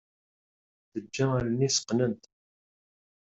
[0.91, 2.23] Teǧǧa allen-is qqnent.